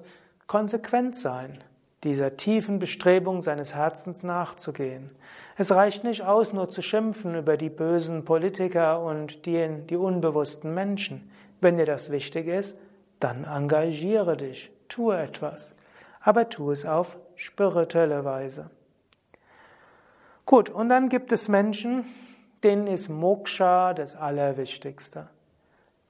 konsequent 0.48 1.16
sein 1.16 1.63
dieser 2.04 2.36
tiefen 2.36 2.80
Bestrebung 2.80 3.42
seines 3.42 3.74
Herzens 3.75 4.24
nachzugehen. 4.24 5.10
Es 5.58 5.72
reicht 5.72 6.04
nicht 6.04 6.24
aus, 6.24 6.52
nur 6.52 6.70
zu 6.70 6.82
schimpfen 6.82 7.36
über 7.36 7.58
die 7.58 7.70
bösen 7.70 8.25
Politiker 8.25 9.02
und 9.02 9.46
die, 9.46 9.68
die 9.90 9.96
unbewussten 9.96 10.74
Menschen. 10.74 11.30
Wenn 11.63 11.77
dir 11.77 11.86
das 11.86 12.12
wichtig 12.12 12.48
ist, 12.48 12.77
dann 13.22 13.46
engagiere 13.46 14.36
dich, 14.36 14.70
tue 14.89 15.17
etwas, 15.17 15.74
aber 16.20 16.50
tu 16.50 16.72
es 16.72 16.86
auf 16.86 17.17
spirituelle 17.36 18.25
Weise. 18.25 18.70
Gut, 20.46 20.70
und 20.70 20.89
dann 20.89 21.08
gibt 21.08 21.32
es 21.32 21.48
Menschen, 21.48 22.03
denen 22.63 22.86
ist 22.88 23.08
Moksha 23.08 23.93
das 23.93 24.13
Allerwichtigste. 24.15 25.29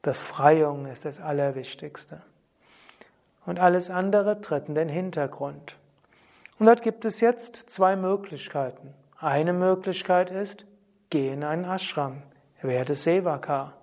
Befreiung 0.02 0.88
ist 0.88 1.06
das 1.06 1.22
Allerwichtigste. 1.22 2.24
Und 3.46 3.60
alles 3.60 3.92
andere 3.92 4.42
tritt 4.42 4.70
in 4.70 4.76
den 4.76 4.90
Hintergrund. 4.90 5.78
Und 6.58 6.66
dort 6.66 6.82
gibt 6.82 7.06
es 7.06 7.20
jetzt 7.20 7.70
zwei 7.70 7.96
Möglichkeiten. 7.96 8.94
Eine 9.20 9.54
Möglichkeit 9.54 10.32
ist, 10.32 10.66
geh 11.12 11.30
in 11.30 11.44
einen 11.44 11.66
Ashram, 11.66 12.24
werde 12.64 12.96
Sevaka. 12.96 13.74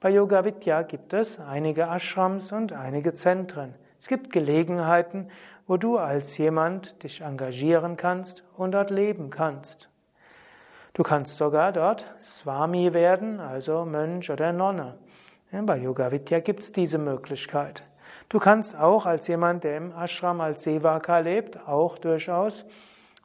Bei 0.00 0.10
Yoga 0.10 0.44
Vidya 0.44 0.82
gibt 0.82 1.12
es 1.12 1.40
einige 1.40 1.82
Ashrams 1.82 2.52
und 2.52 2.72
einige 2.72 3.14
Zentren. 3.14 3.74
Es 3.98 4.06
gibt 4.06 4.30
Gelegenheiten, 4.30 5.28
wo 5.66 5.76
du 5.76 5.98
als 5.98 6.38
jemand 6.38 7.02
dich 7.02 7.22
engagieren 7.22 7.96
kannst 7.96 8.44
und 8.56 8.70
dort 8.72 8.90
leben 8.90 9.30
kannst. 9.30 9.90
Du 10.92 11.02
kannst 11.02 11.36
sogar 11.36 11.72
dort 11.72 12.06
Swami 12.20 12.94
werden, 12.94 13.40
also 13.40 13.84
Mönch 13.84 14.30
oder 14.30 14.52
Nonne. 14.52 14.98
Bei 15.50 15.76
Yoga 15.76 16.12
Vidya 16.12 16.38
gibt 16.38 16.60
es 16.60 16.70
diese 16.70 16.98
Möglichkeit. 16.98 17.82
Du 18.28 18.38
kannst 18.38 18.78
auch 18.78 19.04
als 19.04 19.26
jemand, 19.26 19.64
der 19.64 19.78
im 19.78 19.90
Ashram 19.90 20.40
als 20.40 20.62
Sevaka 20.62 21.18
lebt, 21.18 21.66
auch 21.66 21.98
durchaus 21.98 22.64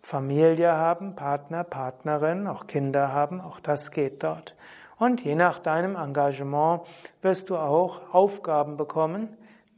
Familie 0.01 0.71
haben, 0.71 1.15
Partner, 1.15 1.63
Partnerin, 1.63 2.47
auch 2.47 2.65
Kinder 2.65 3.13
haben, 3.13 3.41
auch 3.41 3.59
das 3.59 3.91
geht 3.91 4.23
dort. 4.23 4.55
Und 4.97 5.23
je 5.23 5.35
nach 5.35 5.59
deinem 5.59 5.95
Engagement 5.95 6.81
wirst 7.21 7.49
du 7.49 7.57
auch 7.57 8.13
Aufgaben 8.13 8.77
bekommen, 8.77 9.29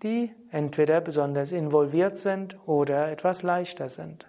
die 0.04 0.32
entweder 0.52 1.02
besonders 1.02 1.52
involviert 1.52 2.18
sind 2.18 2.58
oder 2.66 3.12
etwas 3.12 3.44
leichter 3.44 3.90
sind. 3.90 4.28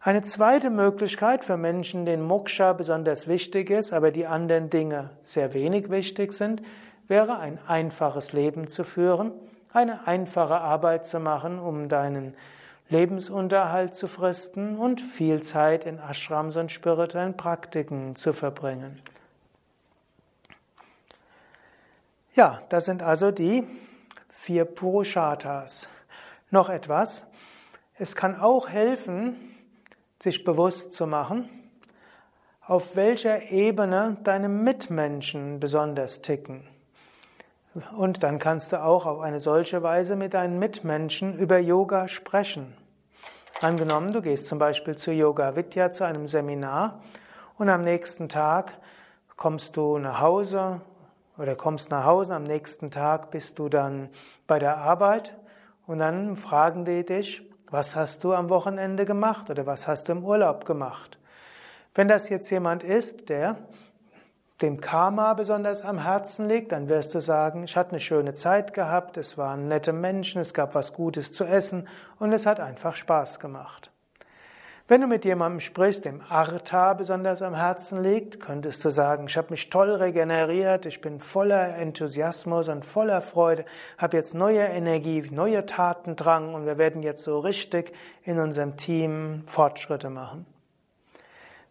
Eine 0.00 0.22
zweite 0.22 0.70
Möglichkeit 0.70 1.44
für 1.44 1.56
Menschen, 1.56 2.04
denen 2.06 2.26
Moksha 2.26 2.72
besonders 2.72 3.28
wichtig 3.28 3.70
ist, 3.70 3.92
aber 3.92 4.10
die 4.10 4.26
anderen 4.26 4.70
Dinge 4.70 5.10
sehr 5.22 5.54
wenig 5.54 5.90
wichtig 5.90 6.32
sind, 6.32 6.62
wäre 7.06 7.38
ein 7.38 7.58
einfaches 7.68 8.32
Leben 8.32 8.66
zu 8.66 8.82
führen 8.82 9.32
eine 9.72 10.06
einfache 10.06 10.60
Arbeit 10.60 11.06
zu 11.06 11.18
machen, 11.18 11.58
um 11.58 11.88
deinen 11.88 12.34
Lebensunterhalt 12.88 13.94
zu 13.94 14.06
fristen 14.06 14.76
und 14.76 15.00
viel 15.00 15.42
Zeit 15.42 15.86
in 15.86 15.98
Ashrams 15.98 16.56
und 16.56 16.70
spirituellen 16.70 17.36
Praktiken 17.36 18.16
zu 18.16 18.32
verbringen. 18.32 19.00
Ja, 22.34 22.62
das 22.70 22.86
sind 22.86 23.02
also 23.02 23.30
die 23.30 23.66
vier 24.30 24.64
Purusharthas. 24.64 25.86
Noch 26.50 26.70
etwas. 26.70 27.26
Es 27.98 28.16
kann 28.16 28.40
auch 28.40 28.70
helfen, 28.70 29.36
sich 30.18 30.42
bewusst 30.42 30.94
zu 30.94 31.06
machen, 31.06 31.50
auf 32.66 32.96
welcher 32.96 33.50
Ebene 33.50 34.16
deine 34.24 34.48
Mitmenschen 34.48 35.60
besonders 35.60 36.22
ticken. 36.22 36.66
Und 37.94 38.22
dann 38.22 38.38
kannst 38.38 38.72
du 38.72 38.82
auch 38.82 39.04
auf 39.04 39.20
eine 39.20 39.40
solche 39.40 39.82
Weise 39.82 40.16
mit 40.16 40.32
deinen 40.32 40.58
Mitmenschen 40.58 41.36
über 41.36 41.58
Yoga 41.58 42.08
sprechen. 42.08 42.74
Angenommen, 43.60 44.10
du 44.10 44.22
gehst 44.22 44.46
zum 44.46 44.58
Beispiel 44.58 44.96
zu 44.96 45.12
Yoga 45.12 45.54
Vidya 45.54 45.92
zu 45.92 46.04
einem 46.04 46.26
Seminar 46.26 47.02
und 47.58 47.68
am 47.68 47.82
nächsten 47.82 48.30
Tag 48.30 48.72
kommst 49.36 49.76
du 49.76 49.98
nach 49.98 50.20
Hause 50.20 50.80
oder 51.42 51.56
kommst 51.56 51.90
nach 51.90 52.04
Hause, 52.04 52.36
am 52.36 52.44
nächsten 52.44 52.92
Tag 52.92 53.32
bist 53.32 53.58
du 53.58 53.68
dann 53.68 54.10
bei 54.46 54.60
der 54.60 54.78
Arbeit 54.78 55.36
und 55.88 55.98
dann 55.98 56.36
fragen 56.36 56.84
die 56.84 57.04
dich, 57.04 57.42
was 57.68 57.96
hast 57.96 58.22
du 58.22 58.32
am 58.32 58.48
Wochenende 58.48 59.04
gemacht 59.04 59.50
oder 59.50 59.66
was 59.66 59.88
hast 59.88 60.08
du 60.08 60.12
im 60.12 60.24
Urlaub 60.24 60.64
gemacht? 60.64 61.18
Wenn 61.96 62.06
das 62.06 62.28
jetzt 62.28 62.48
jemand 62.50 62.84
ist, 62.84 63.28
der 63.28 63.56
dem 64.60 64.80
Karma 64.80 65.34
besonders 65.34 65.82
am 65.82 65.98
Herzen 65.98 66.48
liegt, 66.48 66.70
dann 66.70 66.88
wirst 66.88 67.12
du 67.12 67.20
sagen, 67.20 67.64
ich 67.64 67.76
hatte 67.76 67.90
eine 67.90 68.00
schöne 68.00 68.34
Zeit 68.34 68.72
gehabt, 68.72 69.16
es 69.16 69.36
waren 69.36 69.66
nette 69.66 69.92
Menschen, 69.92 70.40
es 70.40 70.54
gab 70.54 70.76
was 70.76 70.92
Gutes 70.92 71.32
zu 71.32 71.44
essen 71.44 71.88
und 72.20 72.32
es 72.32 72.46
hat 72.46 72.60
einfach 72.60 72.94
Spaß 72.94 73.40
gemacht. 73.40 73.91
Wenn 74.88 75.00
du 75.00 75.06
mit 75.06 75.24
jemandem 75.24 75.60
sprichst, 75.60 76.04
dem 76.04 76.22
Artha 76.28 76.94
besonders 76.94 77.40
am 77.40 77.54
Herzen 77.54 78.02
liegt, 78.02 78.40
könntest 78.40 78.84
du 78.84 78.90
sagen, 78.90 79.26
ich 79.28 79.36
habe 79.36 79.50
mich 79.50 79.70
toll 79.70 79.90
regeneriert, 79.90 80.86
ich 80.86 81.00
bin 81.00 81.20
voller 81.20 81.76
Enthusiasmus 81.76 82.68
und 82.68 82.84
voller 82.84 83.20
Freude, 83.20 83.64
habe 83.96 84.16
jetzt 84.16 84.34
neue 84.34 84.64
Energie, 84.64 85.22
neue 85.30 85.66
Tatendrang 85.66 86.54
und 86.54 86.66
wir 86.66 86.78
werden 86.78 87.04
jetzt 87.04 87.22
so 87.22 87.38
richtig 87.38 87.92
in 88.24 88.40
unserem 88.40 88.76
Team 88.76 89.44
Fortschritte 89.46 90.10
machen. 90.10 90.46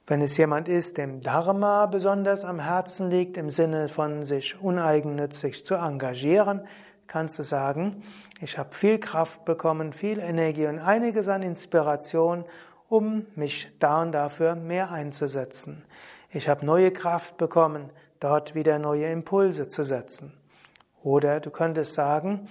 Wenn 0.08 0.22
es 0.22 0.38
jemand 0.38 0.70
ist, 0.70 0.98
dem 0.98 1.22
Dharma 1.22 1.88
besonders 1.88 2.46
am 2.46 2.60
Herzen 2.60 3.10
liegt, 3.10 3.36
im 3.36 3.50
Sinne 3.50 3.90
von 3.90 4.24
sich 4.24 4.60
uneigennützig 4.62 5.66
zu 5.66 5.76
engagieren, 5.76 6.62
kannst 7.08 7.38
du 7.38 7.44
sagen, 7.44 8.04
ich 8.40 8.58
habe 8.58 8.74
viel 8.74 9.00
Kraft 9.00 9.44
bekommen, 9.44 9.92
viel 9.92 10.20
Energie 10.20 10.68
und 10.68 10.80
einiges 10.80 11.28
an 11.28 11.44
Inspiration, 11.44 12.46
um 12.92 13.26
mich 13.36 13.70
da 13.80 14.02
und 14.02 14.12
dafür 14.12 14.56
mehr 14.56 14.92
einzusetzen. 14.92 15.86
Ich 16.30 16.50
habe 16.50 16.66
neue 16.66 16.92
Kraft 16.92 17.38
bekommen, 17.38 17.90
dort 18.20 18.54
wieder 18.54 18.80
neue 18.80 19.10
Impulse 19.10 19.70
zu 19.70 19.86
setzen. 19.86 20.34
Oder 21.02 21.40
du 21.40 21.52
könntest 21.52 21.94
sagen, 21.94 22.50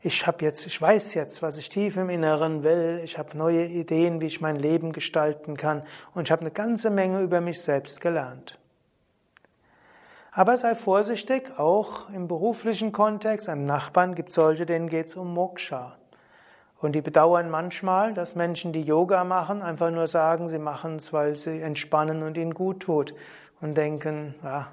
ich 0.00 0.24
habe 0.24 0.44
jetzt, 0.44 0.66
ich 0.66 0.80
weiß 0.80 1.14
jetzt, 1.14 1.42
was 1.42 1.58
ich 1.58 1.68
tief 1.68 1.96
im 1.96 2.10
Inneren 2.10 2.62
will, 2.62 3.00
ich 3.02 3.18
habe 3.18 3.36
neue 3.36 3.66
Ideen, 3.66 4.20
wie 4.20 4.26
ich 4.26 4.40
mein 4.40 4.54
Leben 4.54 4.92
gestalten 4.92 5.56
kann 5.56 5.82
und 6.14 6.28
ich 6.28 6.32
habe 6.32 6.42
eine 6.42 6.52
ganze 6.52 6.88
Menge 6.88 7.20
über 7.20 7.40
mich 7.40 7.60
selbst 7.60 8.00
gelernt. 8.00 8.60
Aber 10.30 10.56
sei 10.56 10.76
vorsichtig, 10.76 11.58
auch 11.58 12.08
im 12.10 12.28
beruflichen 12.28 12.92
Kontext, 12.92 13.48
einem 13.48 13.66
Nachbarn 13.66 14.14
gibt 14.14 14.28
es 14.28 14.36
solche, 14.36 14.64
denen 14.64 14.88
geht 14.88 15.06
es 15.06 15.16
um 15.16 15.34
Moksha. 15.34 15.96
Und 16.82 16.92
die 16.96 17.00
bedauern 17.00 17.48
manchmal, 17.48 18.12
dass 18.12 18.34
Menschen, 18.34 18.72
die 18.72 18.82
Yoga 18.82 19.22
machen, 19.22 19.62
einfach 19.62 19.92
nur 19.92 20.08
sagen, 20.08 20.48
sie 20.48 20.58
machen 20.58 20.96
es, 20.96 21.12
weil 21.12 21.36
sie 21.36 21.60
entspannen 21.60 22.24
und 22.24 22.36
ihnen 22.36 22.54
gut 22.54 22.80
tut. 22.80 23.14
Und 23.60 23.76
denken, 23.76 24.34
ja, 24.42 24.66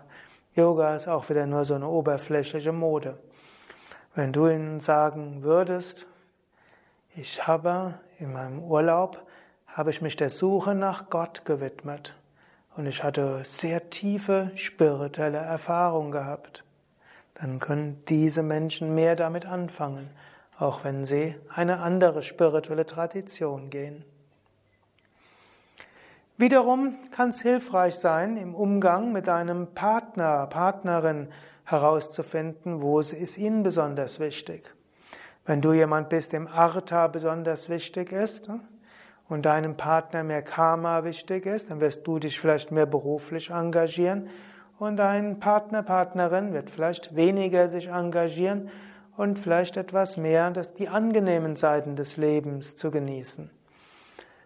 Yoga 0.55 0.95
ist 0.95 1.07
auch 1.07 1.29
wieder 1.29 1.45
nur 1.45 1.65
so 1.65 1.75
eine 1.75 1.87
oberflächliche 1.87 2.71
Mode. 2.71 3.19
Wenn 4.15 4.33
du 4.33 4.47
ihnen 4.47 4.79
sagen 4.79 5.43
würdest, 5.43 6.07
ich 7.15 7.45
habe 7.45 7.93
in 8.17 8.33
meinem 8.33 8.63
Urlaub, 8.63 9.21
habe 9.67 9.91
ich 9.91 10.01
mich 10.01 10.15
der 10.15 10.29
Suche 10.29 10.73
nach 10.73 11.11
Gott 11.11 11.45
gewidmet. 11.45 12.15
Und 12.75 12.87
ich 12.87 13.03
hatte 13.03 13.43
sehr 13.45 13.91
tiefe 13.91 14.49
spirituelle 14.55 15.37
Erfahrungen 15.37 16.11
gehabt, 16.11 16.63
dann 17.35 17.59
können 17.59 18.03
diese 18.09 18.41
Menschen 18.41 18.95
mehr 18.95 19.15
damit 19.15 19.45
anfangen, 19.45 20.09
auch 20.59 20.83
wenn 20.83 21.05
sie 21.05 21.35
eine 21.53 21.79
andere 21.79 22.21
spirituelle 22.21 22.85
Tradition 22.85 23.69
gehen. 23.69 24.03
Wiederum 26.37 26.95
kann 27.11 27.29
es 27.29 27.41
hilfreich 27.41 27.95
sein, 27.95 28.37
im 28.37 28.55
Umgang 28.55 29.11
mit 29.11 29.27
einem 29.27 29.67
Partner, 29.73 30.47
Partnerin 30.47 31.29
herauszufinden, 31.65 32.81
wo 32.81 32.99
ist 32.99 33.37
ihnen 33.37 33.63
besonders 33.63 34.19
wichtig. 34.19 34.73
Wenn 35.45 35.61
du 35.61 35.73
jemand 35.73 36.09
bist, 36.09 36.33
dem 36.33 36.47
Artha 36.47 37.07
besonders 37.07 37.69
wichtig 37.69 38.11
ist 38.11 38.47
hm, 38.47 38.61
und 39.27 39.45
deinem 39.45 39.75
Partner 39.75 40.23
mehr 40.23 40.41
Karma 40.41 41.03
wichtig 41.03 41.45
ist, 41.45 41.69
dann 41.69 41.79
wirst 41.79 42.05
du 42.05 42.19
dich 42.19 42.39
vielleicht 42.39 42.71
mehr 42.71 42.85
beruflich 42.85 43.49
engagieren 43.49 44.29
und 44.77 44.97
dein 44.97 45.39
Partner, 45.39 45.83
Partnerin 45.83 46.53
wird 46.53 46.69
vielleicht 46.69 47.15
weniger 47.15 47.67
sich 47.67 47.87
engagieren 47.89 48.69
und 49.19 49.37
vielleicht 49.37 49.75
etwas 49.75 50.15
mehr 50.15 50.49
das, 50.49 50.73
die 50.75 50.87
angenehmen 50.87 51.57
Seiten 51.57 51.97
des 51.97 52.15
Lebens 52.15 52.77
zu 52.77 52.89
genießen. 52.89 53.49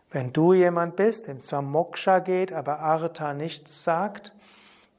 Wenn 0.10 0.34
du 0.34 0.54
jemand 0.54 0.96
bist, 0.96 1.28
dem 1.28 1.40
zwar 1.40 1.62
Moksha 1.62 2.18
geht, 2.18 2.52
aber 2.52 2.80
Artha 2.80 3.36
nichts 3.36 3.84
sagt, 3.84 4.34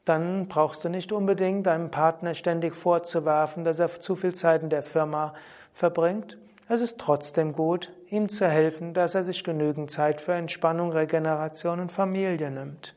dann 0.04 0.46
brauchst 0.46 0.84
du 0.84 0.88
nicht 0.88 1.10
unbedingt 1.10 1.66
deinem 1.66 1.90
Partner 1.90 2.34
ständig 2.34 2.76
vorzuwerfen, 2.76 3.64
dass 3.64 3.80
er 3.80 4.00
zu 4.00 4.14
viel 4.14 4.32
Zeit 4.32 4.62
in 4.62 4.70
der 4.70 4.84
Firma 4.84 5.34
verbringt. 5.72 6.38
Es 6.68 6.80
ist 6.80 7.00
trotzdem 7.00 7.52
gut, 7.52 7.92
ihm 8.10 8.28
zu 8.28 8.46
helfen, 8.46 8.94
dass 8.94 9.16
er 9.16 9.24
sich 9.24 9.42
genügend 9.42 9.90
Zeit 9.90 10.20
für 10.20 10.34
Entspannung, 10.34 10.92
Regeneration 10.92 11.80
und 11.80 11.90
Familie 11.90 12.52
nimmt. 12.52 12.94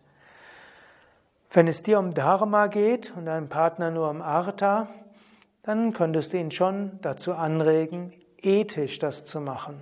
Wenn 1.49 1.67
es 1.67 1.81
dir 1.81 1.97
um 1.97 2.13
Dharma 2.13 2.67
geht 2.67 3.13
und 3.17 3.25
deinem 3.25 3.49
Partner 3.49 3.89
nur 3.89 4.11
um 4.11 4.21
Artha, 4.21 4.87
dann 5.67 5.91
könntest 5.91 6.31
du 6.31 6.37
ihn 6.37 6.49
schon 6.49 6.97
dazu 7.01 7.33
anregen, 7.33 8.13
ethisch 8.41 8.99
das 8.99 9.25
zu 9.25 9.41
machen. 9.41 9.81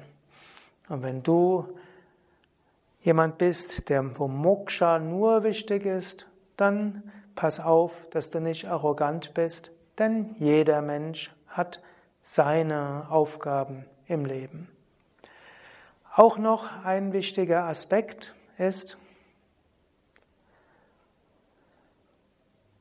Und 0.89 1.04
wenn 1.04 1.21
du 1.21 1.78
jemand 3.04 3.38
bist, 3.38 3.88
der 3.89 4.17
wo 4.17 4.28
Moksha 4.28 4.98
nur 4.98 5.43
wichtig 5.43 5.86
ist, 5.86 6.26
dann 6.58 7.04
pass 7.36 7.60
auf, 7.60 8.08
dass 8.10 8.32
du 8.32 8.41
nicht 8.41 8.65
arrogant 8.65 9.36
bist, 9.36 9.69
denn 10.00 10.36
jeder 10.39 10.82
Mensch 10.82 11.32
hat 11.50 11.84
seine 12.19 13.06
Aufgaben 13.12 13.86
im 14.08 14.26
Leben. 14.26 14.67
Auch 16.15 16.39
noch 16.39 16.84
ein 16.84 17.13
wichtiger 17.13 17.65
Aspekt 17.65 18.34
ist, 18.58 18.98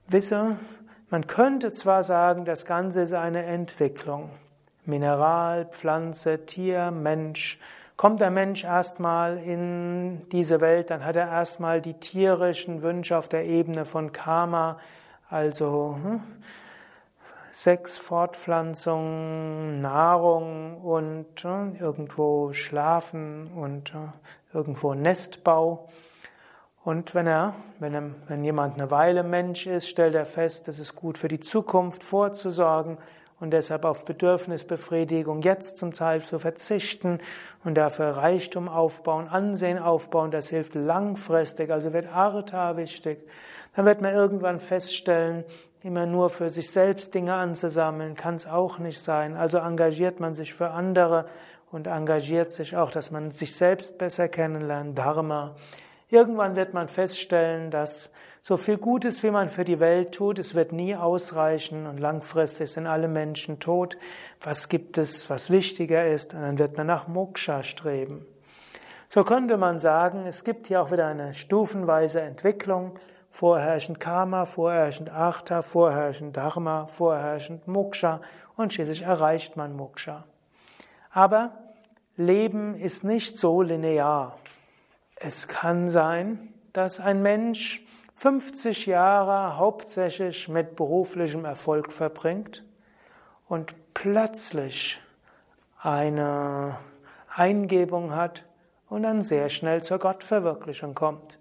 wisse, 0.06 0.56
man 1.14 1.28
könnte 1.28 1.70
zwar 1.70 2.02
sagen, 2.02 2.44
das 2.44 2.66
Ganze 2.66 3.02
ist 3.02 3.12
eine 3.12 3.44
Entwicklung. 3.44 4.30
Mineral, 4.84 5.66
Pflanze, 5.66 6.44
Tier, 6.44 6.90
Mensch, 6.90 7.60
Kommt 7.96 8.20
der 8.20 8.32
Mensch 8.32 8.64
erstmal 8.64 9.38
in 9.38 10.28
diese 10.30 10.60
Welt, 10.60 10.90
dann 10.90 11.04
hat 11.04 11.14
er 11.14 11.28
erstmal 11.28 11.80
die 11.80 11.94
tierischen 11.94 12.82
Wünsche 12.82 13.16
auf 13.16 13.28
der 13.28 13.44
Ebene 13.44 13.84
von 13.84 14.10
Karma, 14.10 14.80
also 15.30 15.96
hm, 16.02 16.20
Sex, 17.52 17.96
Fortpflanzung, 17.96 19.80
Nahrung 19.80 20.80
und 20.80 21.40
hm, 21.40 21.76
irgendwo 21.78 22.52
schlafen 22.52 23.52
und 23.54 23.94
hm, 23.94 24.12
irgendwo 24.52 24.94
Nestbau. 24.94 25.88
Und 26.84 27.14
wenn 27.14 27.26
er, 27.26 27.54
wenn 27.78 27.94
er, 27.94 28.10
wenn 28.28 28.44
jemand 28.44 28.74
eine 28.74 28.90
Weile 28.90 29.22
Mensch 29.22 29.66
ist, 29.66 29.88
stellt 29.88 30.14
er 30.14 30.26
fest, 30.26 30.68
es 30.68 30.78
ist 30.78 30.94
gut 30.94 31.16
für 31.16 31.28
die 31.28 31.40
Zukunft 31.40 32.04
vorzusorgen 32.04 32.98
und 33.40 33.52
deshalb 33.52 33.86
auf 33.86 34.04
Bedürfnisbefriedigung 34.04 35.40
jetzt 35.40 35.78
zum 35.78 35.94
Teil 35.94 36.20
zu 36.20 36.38
verzichten 36.38 37.20
und 37.64 37.76
dafür 37.76 38.10
Reichtum 38.10 38.68
aufbauen, 38.68 39.28
Ansehen 39.28 39.78
aufbauen, 39.78 40.30
das 40.30 40.50
hilft 40.50 40.74
langfristig, 40.74 41.70
also 41.70 41.94
wird 41.94 42.14
Artha 42.14 42.76
wichtig. 42.76 43.26
Dann 43.74 43.86
wird 43.86 44.02
man 44.02 44.12
irgendwann 44.12 44.60
feststellen, 44.60 45.44
immer 45.82 46.04
nur 46.04 46.28
für 46.28 46.50
sich 46.50 46.70
selbst 46.70 47.14
Dinge 47.14 47.32
anzusammeln, 47.32 48.14
kann 48.14 48.34
es 48.34 48.46
auch 48.46 48.78
nicht 48.78 49.00
sein. 49.00 49.36
Also 49.36 49.56
engagiert 49.56 50.20
man 50.20 50.34
sich 50.34 50.52
für 50.52 50.70
andere 50.70 51.26
und 51.70 51.86
engagiert 51.86 52.52
sich 52.52 52.76
auch, 52.76 52.90
dass 52.90 53.10
man 53.10 53.30
sich 53.30 53.56
selbst 53.56 53.96
besser 53.96 54.28
kennenlernt, 54.28 54.98
Dharma. 54.98 55.56
Irgendwann 56.14 56.54
wird 56.54 56.74
man 56.74 56.86
feststellen, 56.86 57.72
dass 57.72 58.08
so 58.40 58.56
viel 58.56 58.78
Gutes, 58.78 59.24
wie 59.24 59.32
man 59.32 59.48
für 59.48 59.64
die 59.64 59.80
Welt 59.80 60.12
tut, 60.12 60.38
es 60.38 60.54
wird 60.54 60.70
nie 60.70 60.94
ausreichen 60.94 61.88
und 61.88 61.98
langfristig 61.98 62.70
sind 62.70 62.86
alle 62.86 63.08
Menschen 63.08 63.58
tot. 63.58 63.96
Was 64.40 64.68
gibt 64.68 64.96
es, 64.96 65.28
was 65.28 65.50
wichtiger 65.50 66.06
ist? 66.06 66.32
Und 66.32 66.42
dann 66.42 66.60
wird 66.60 66.76
man 66.76 66.86
nach 66.86 67.08
Moksha 67.08 67.64
streben. 67.64 68.24
So 69.08 69.24
könnte 69.24 69.56
man 69.56 69.80
sagen, 69.80 70.24
es 70.28 70.44
gibt 70.44 70.68
hier 70.68 70.82
auch 70.82 70.92
wieder 70.92 71.08
eine 71.08 71.34
stufenweise 71.34 72.20
Entwicklung. 72.20 72.96
Vorherrschend 73.32 73.98
Karma, 73.98 74.44
vorherrschend 74.44 75.10
Artha, 75.10 75.62
vorherrschend 75.62 76.36
Dharma, 76.36 76.86
vorherrschend 76.86 77.66
Moksha 77.66 78.20
und 78.54 78.72
schließlich 78.72 79.02
erreicht 79.02 79.56
man 79.56 79.74
Moksha. 79.74 80.22
Aber 81.10 81.50
Leben 82.16 82.76
ist 82.76 83.02
nicht 83.02 83.36
so 83.36 83.62
linear. 83.62 84.36
Es 85.26 85.48
kann 85.48 85.88
sein, 85.88 86.52
dass 86.74 87.00
ein 87.00 87.22
Mensch 87.22 87.82
50 88.16 88.84
Jahre 88.84 89.56
hauptsächlich 89.56 90.50
mit 90.50 90.76
beruflichem 90.76 91.46
Erfolg 91.46 91.94
verbringt 91.94 92.62
und 93.48 93.74
plötzlich 93.94 95.00
eine 95.80 96.76
Eingebung 97.34 98.14
hat 98.14 98.44
und 98.90 99.04
dann 99.04 99.22
sehr 99.22 99.48
schnell 99.48 99.82
zur 99.82 99.98
Gottverwirklichung 99.98 100.94
kommt. 100.94 101.38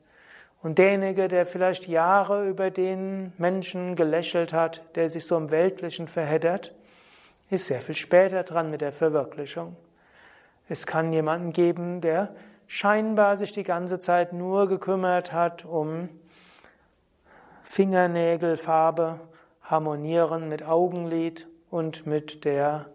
Und 0.62 0.78
derjenige, 0.78 1.28
der 1.28 1.46
vielleicht 1.46 1.86
Jahre 1.90 2.48
über 2.48 2.72
den 2.72 3.34
Menschen 3.38 3.98
gelächelt 3.98 4.54
hat, 4.54 4.82
der 4.96 5.10
sich 5.10 5.26
so 5.26 5.36
im 5.36 5.52
Weltlichen 5.52 6.08
verheddert, 6.08 6.74
ist 7.50 7.68
sehr 7.68 7.82
viel 7.82 7.96
später 7.96 8.44
dran 8.44 8.72
mit 8.72 8.80
der 8.80 8.94
Verwirklichung. 8.94 9.76
Es 10.70 10.88
kann 10.88 11.12
jemanden 11.12 11.52
geben, 11.52 12.00
der 12.00 12.34
scheinbar 12.74 13.38
sich 13.38 13.52
die 13.52 13.64
ganze 13.64 14.00
Zeit 14.00 14.34
nur 14.34 14.68
gekümmert 14.68 15.32
hat 15.32 15.64
um 15.64 16.10
Fingernägelfarbe, 17.66 19.20
harmonieren 19.62 20.50
mit 20.50 20.64
Augenlid 20.64 21.48
und 21.70 22.08
mit 22.08 22.46
der, 22.46 22.88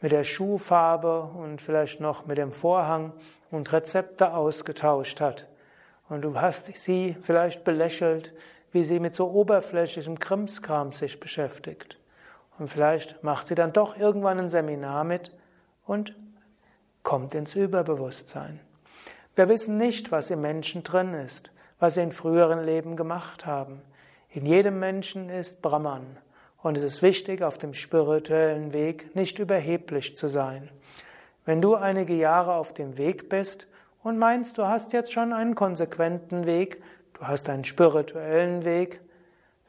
mit 0.00 0.12
der 0.12 0.22
Schuhfarbe 0.22 1.22
und 1.22 1.60
vielleicht 1.60 2.00
noch 2.00 2.26
mit 2.26 2.38
dem 2.38 2.52
Vorhang 2.52 3.12
und 3.50 3.72
Rezepte 3.72 4.32
ausgetauscht 4.32 5.20
hat. 5.20 5.48
Und 6.08 6.22
du 6.22 6.40
hast 6.40 6.72
sie 6.76 7.16
vielleicht 7.20 7.64
belächelt, 7.64 8.32
wie 8.70 8.84
sie 8.84 9.00
mit 9.00 9.16
so 9.16 9.28
oberflächlichem 9.28 10.20
Krimskram 10.20 10.92
sich 10.92 11.18
beschäftigt. 11.18 11.98
Und 12.60 12.68
vielleicht 12.68 13.24
macht 13.24 13.48
sie 13.48 13.56
dann 13.56 13.72
doch 13.72 13.96
irgendwann 13.96 14.38
ein 14.38 14.48
Seminar 14.48 15.02
mit 15.02 15.36
und 15.84 16.14
kommt 17.02 17.34
ins 17.34 17.56
Überbewusstsein. 17.56 18.60
Wir 19.40 19.48
wissen 19.48 19.78
nicht, 19.78 20.12
was 20.12 20.28
im 20.28 20.42
Menschen 20.42 20.84
drin 20.84 21.14
ist, 21.14 21.50
was 21.78 21.94
sie 21.94 22.02
in 22.02 22.12
früheren 22.12 22.62
Leben 22.62 22.94
gemacht 22.94 23.46
haben. 23.46 23.80
In 24.28 24.44
jedem 24.44 24.78
Menschen 24.78 25.30
ist 25.30 25.62
Brahman. 25.62 26.18
Und 26.62 26.76
es 26.76 26.82
ist 26.82 27.00
wichtig, 27.00 27.42
auf 27.42 27.56
dem 27.56 27.72
spirituellen 27.72 28.74
Weg 28.74 29.16
nicht 29.16 29.38
überheblich 29.38 30.14
zu 30.14 30.28
sein. 30.28 30.68
Wenn 31.46 31.62
du 31.62 31.74
einige 31.74 32.12
Jahre 32.12 32.52
auf 32.52 32.74
dem 32.74 32.98
Weg 32.98 33.30
bist, 33.30 33.66
und 34.02 34.18
meinst, 34.18 34.58
du 34.58 34.66
hast 34.66 34.92
jetzt 34.92 35.10
schon 35.10 35.32
einen 35.32 35.54
konsequenten 35.54 36.44
Weg, 36.44 36.82
du 37.14 37.26
hast 37.26 37.48
einen 37.48 37.64
spirituellen 37.64 38.66
Weg, 38.66 39.00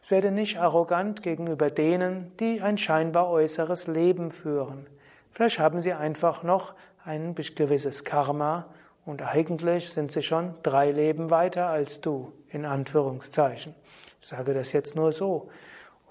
werde 0.10 0.31
nicht 0.31 0.60
arrogant 0.60 1.23
gegenüber 1.23 1.69
denen, 1.69 2.36
die 2.41 2.60
ein 2.60 2.77
scheinbar 2.77 3.29
äußeres 3.29 3.88
Leben 3.88 4.31
führen. 4.31 4.86
Vielleicht 5.31 5.60
haben 5.60 5.79
sie 5.79 5.93
einfach 5.93 6.43
noch 6.43 6.73
ein 7.05 7.36
gewisses 7.36 8.03
Karma 8.03 8.65
und 9.05 9.21
eigentlich 9.21 9.89
sind 9.89 10.11
sie 10.11 10.21
schon 10.21 10.53
drei 10.63 10.91
Leben 10.91 11.29
weiter 11.29 11.67
als 11.67 12.01
du, 12.01 12.31
in 12.49 12.65
Anführungszeichen. 12.65 13.73
Ich 14.21 14.27
sage 14.27 14.53
das 14.53 14.71
jetzt 14.71 14.95
nur 14.95 15.11
so. 15.11 15.49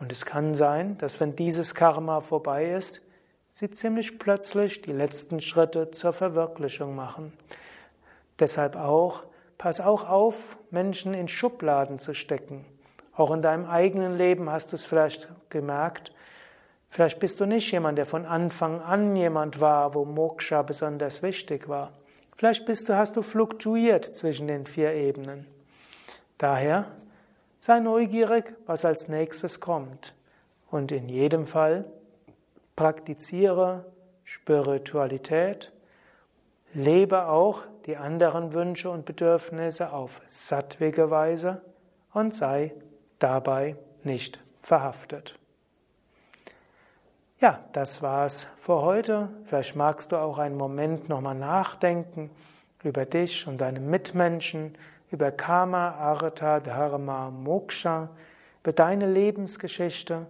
Und 0.01 0.11
es 0.11 0.25
kann 0.25 0.55
sein, 0.55 0.99
dass 0.99 1.21
wenn 1.21 1.37
dieses 1.37 1.75
Karma 1.75 2.21
vorbei 2.21 2.73
ist, 2.73 3.03
sie 3.51 3.71
ziemlich 3.71 4.19
plötzlich 4.19 4.83
die 4.83 4.93
letzten 4.93 5.41
Schritte 5.41 5.91
zur 5.91 6.13
Verwirklichung 6.13 6.97
machen. 6.97 7.33
Deshalb 8.39 8.77
auch, 8.77 9.25
pass 9.59 9.81
auch 9.81 10.09
auf, 10.09 10.57
Menschen 10.71 11.15
in 11.15 11.29
Schubladen 11.29 11.99
zu 11.99 12.15
stecken. 12.15 12.65
Auch 13.15 13.31
in 13.31 13.43
deinem 13.43 13.67
eigenen 13.67 14.17
Leben 14.17 14.51
hast 14.51 14.73
du 14.73 14.77
es 14.77 14.85
vielleicht 14.85 15.29
gemerkt. 15.51 16.13
Vielleicht 16.89 17.21
bist 17.21 17.39
du 17.39 17.45
nicht 17.45 17.71
jemand, 17.71 17.99
der 17.99 18.07
von 18.07 18.25
Anfang 18.25 18.81
an 18.81 19.15
jemand 19.15 19.61
war, 19.61 19.95
wo 19.95 20.05
Moksha 20.05 20.63
besonders 20.63 21.23
wichtig 21.23 21.69
war. 21.69 21.93
Vielleicht 22.41 22.65
bist 22.65 22.89
du, 22.89 22.97
hast 22.97 23.19
du 23.19 23.23
fluktuiert 23.23 24.17
zwischen 24.17 24.49
den 24.49 24.65
vier 24.65 24.95
Ebenen. 24.95 25.47
Daher 26.39 26.87
sei 27.61 27.81
neugierig, 27.81 28.55
was 28.65 28.87
als 28.87 29.09
nächstes 29.09 29.61
kommt. 29.61 30.15
Und 30.71 30.91
in 30.91 31.11
jedem 31.11 31.47
Fall 31.47 31.85
praktiziere 32.77 33.85
Spiritualität 34.25 35.71
Lebe 36.73 37.27
auch 37.27 37.65
die 37.85 37.99
anderen 37.99 38.55
Wünsche 38.55 38.89
und 38.89 39.05
Bedürfnisse 39.05 39.93
auf 39.93 40.23
sattwige 40.27 41.11
Weise 41.11 41.61
und 42.15 42.33
sei 42.33 42.73
dabei 43.19 43.77
nicht 44.03 44.41
verhaftet. 44.63 45.40
Ja, 47.41 47.61
das 47.73 48.03
war's 48.03 48.47
für 48.59 48.83
heute. 48.83 49.31
Vielleicht 49.45 49.75
magst 49.75 50.13
du 50.13 50.17
auch 50.17 50.37
einen 50.37 50.59
Moment 50.59 51.09
nochmal 51.09 51.35
nachdenken 51.35 52.29
über 52.83 53.07
dich 53.07 53.47
und 53.47 53.63
deine 53.63 53.81
Mitmenschen, 53.81 54.77
über 55.11 55.31
Karma, 55.31 55.93
Artha, 55.93 56.61
Dharma, 56.61 57.31
Moksha, 57.31 58.11
über 58.63 58.75
deine 58.75 59.11
Lebensgeschichte. 59.11 60.27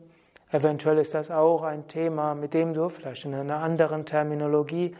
Eventuell 0.52 0.98
ist 0.98 1.12
das 1.12 1.32
auch 1.32 1.64
ein 1.64 1.88
Thema, 1.88 2.36
mit 2.36 2.54
dem 2.54 2.74
du 2.74 2.88
vielleicht 2.88 3.24
in 3.24 3.34
einer 3.34 3.56
anderen 3.56 4.06
Terminologie 4.06 4.94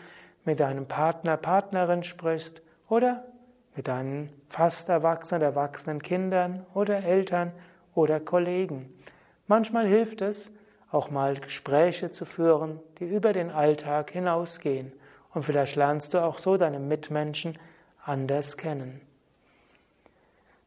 mit 0.44 0.58
deinem 0.58 0.86
Partner, 0.86 1.36
Partnerin 1.36 2.02
sprichst 2.02 2.60
oder 2.88 3.22
mit 3.76 3.86
deinen 3.86 4.30
fast 4.48 4.88
erwachsenen, 4.88 5.42
erwachsenen 5.42 6.02
Kindern 6.02 6.66
oder 6.74 7.04
Eltern 7.04 7.52
oder 7.94 8.18
Kollegen. 8.18 8.92
Manchmal 9.46 9.86
hilft 9.86 10.22
es, 10.22 10.50
auch 10.90 11.10
mal 11.10 11.36
Gespräche 11.36 12.10
zu 12.10 12.24
führen, 12.24 12.80
die 12.98 13.04
über 13.04 13.32
den 13.32 13.50
Alltag 13.50 14.10
hinausgehen. 14.10 14.92
Und 15.32 15.44
vielleicht 15.44 15.76
lernst 15.76 16.14
du 16.14 16.18
auch 16.18 16.38
so 16.38 16.56
deine 16.56 16.80
Mitmenschen 16.80 17.56
anders 18.04 18.56
kennen. 18.56 19.00